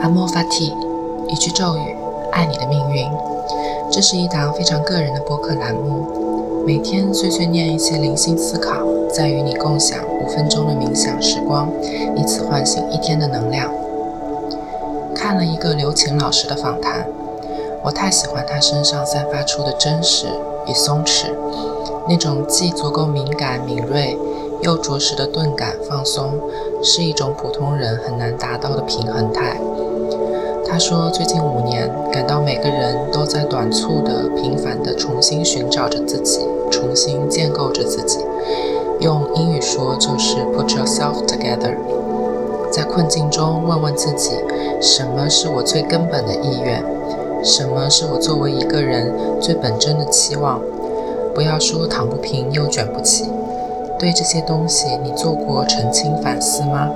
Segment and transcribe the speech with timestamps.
[0.00, 0.72] 阿莫法蒂，
[1.28, 1.96] 一句咒语，
[2.32, 3.06] 爱你的命运。
[3.90, 8.74] 这是一档非常个人的播客栏目，每天碎碎念一些灵性思考，
[9.10, 11.68] 再与你共享五分钟的冥想时光，
[12.16, 13.68] 以此唤醒一天的能量。
[15.14, 17.04] 看了一个刘琴老师的访谈，
[17.82, 20.26] 我太喜欢他身上散发出的真实
[20.68, 21.26] 与松弛，
[22.08, 24.16] 那种既足够敏感敏锐，
[24.60, 26.32] 又着实的钝感放松，
[26.82, 29.60] 是一种普通人很难达到的平衡态。
[30.66, 36.40] 他说，最近五年感到每个人都在短促的、频繁的重新寻找着自己，
[36.70, 38.18] 重新建构着自己。
[39.00, 41.74] 用英语说就是 “put yourself together”。
[42.70, 44.32] 在困境中问问自己，
[44.80, 46.84] 什么是我最根本的意愿？
[47.42, 50.60] 什么是我作为一个人最本真的期望？
[51.34, 53.24] 不要说躺不平又卷不起。
[53.98, 56.88] 对这些东西，你做过澄清反思吗？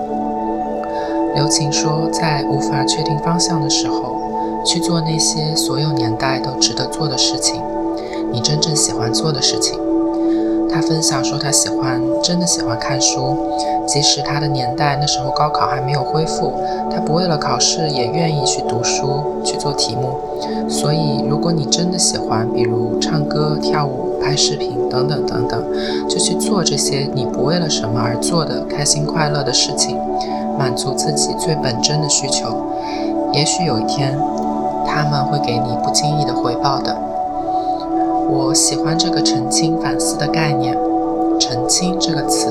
[1.35, 7.61] 刘琴说，在无法确定方向的时候，去做那些所有年代都值得做的事情，
[8.31, 9.79] 你真正喜欢做的事情。
[10.71, 13.37] 他分享说，他喜欢，真的喜欢看书，
[13.87, 16.53] 即使他的年代那时候高考还没有恢复，
[16.91, 20.19] 他不为了考试也愿意去读书去做题目。
[20.69, 25.63] 所以，如果你真的喜欢，比如唱歌、跳舞、拍视频等等等等，
[26.09, 29.99] 就去做这些你不为了什么而做的开心快乐的事情。
[30.59, 32.55] 满足自己最本真的需求，
[33.33, 34.17] 也许有一天，
[34.87, 36.97] 他们会给你不经意的回报的。
[38.29, 40.77] 我喜欢这个澄清反思的概念，
[41.39, 42.49] 澄清这个词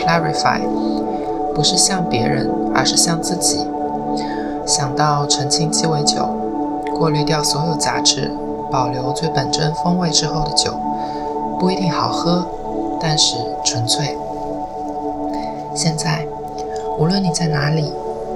[0.00, 0.60] ，clarify，
[1.54, 3.66] 不是向别人，而是向自己。
[4.66, 6.28] 想到澄清鸡尾酒，
[6.96, 8.30] 过滤掉所有杂质，
[8.70, 10.72] 保留最本真风味之后的酒，
[11.58, 12.46] 不一定好喝，
[13.00, 14.16] 但是纯粹。
[15.74, 16.26] 现在。
[16.98, 17.90] 无论你在哪里，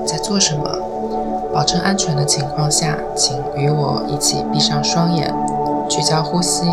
[0.06, 0.64] 在做什么，
[1.52, 5.30] 保证安全的情况下，请与我一起闭上双眼，
[5.86, 6.64] 聚焦呼吸，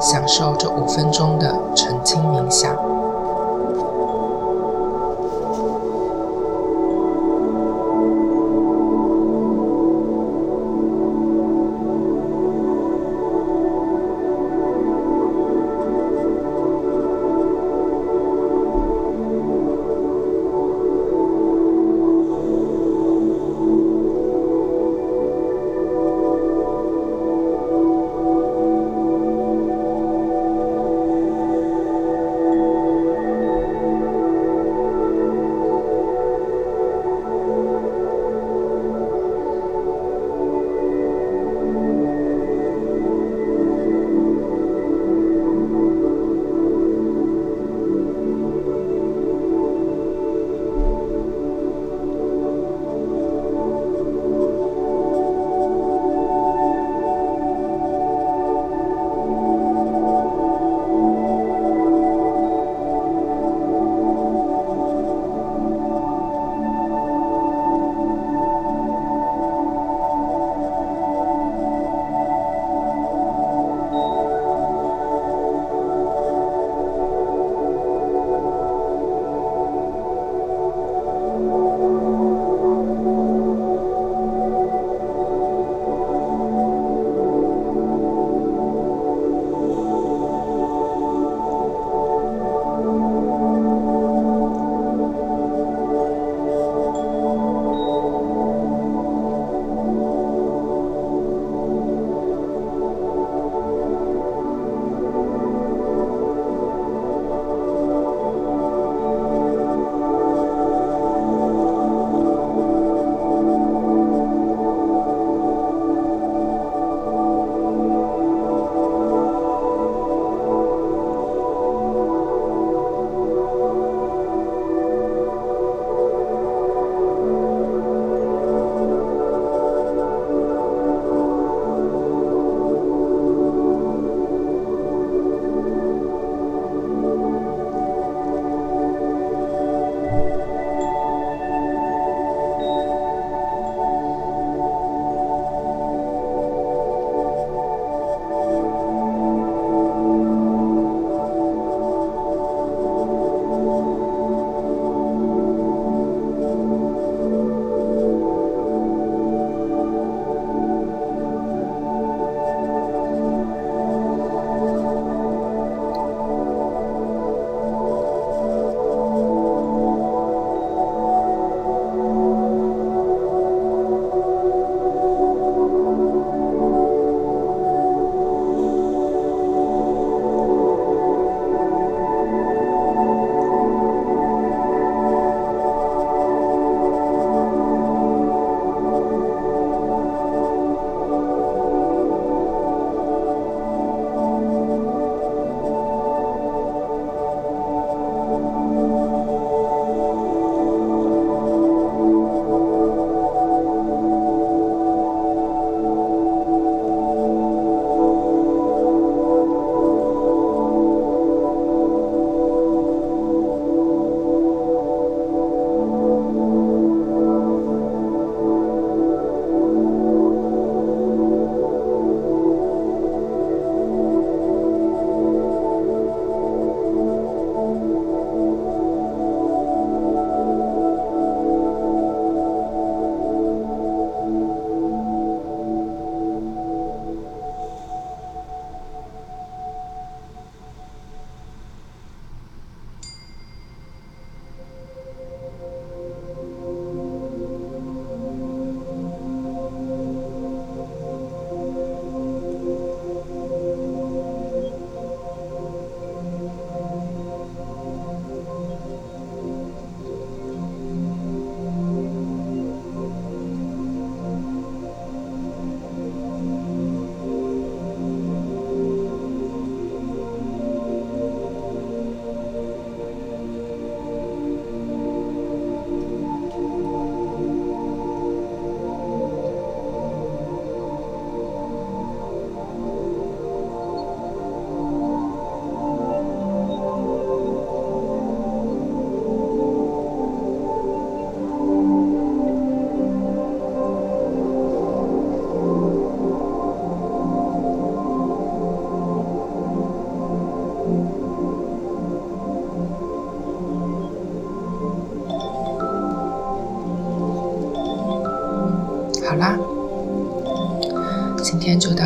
[0.00, 2.72] 享受这五分钟的沉清冥想。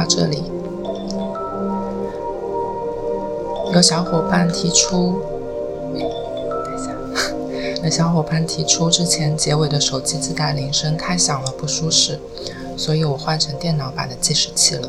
[0.07, 0.43] 这里。
[3.75, 5.21] 有小伙伴提出，
[5.93, 6.93] 等一下，
[7.83, 12.21] 有小伙伴提出之前结尾的手机自带铃声太响了，不舒适，
[12.77, 14.89] 所以我换成电脑版的计时器了。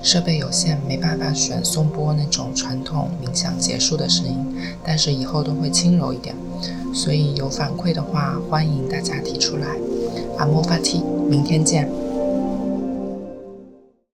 [0.00, 6.36] 设备有限，没办法选送播那种传统冥想结束的声音，但是以后都会轻柔一点。
[6.94, 9.66] 所以有反馈的话，欢迎大家提出来。
[10.38, 11.90] 阿莫法提，明天见。